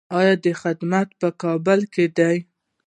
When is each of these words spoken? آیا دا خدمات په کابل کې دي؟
آیا 0.19 0.33
دا 0.43 0.51
خدمات 0.61 1.09
په 1.19 1.27
کابل 1.41 1.79
کې 1.93 2.05
دي؟ 2.17 2.35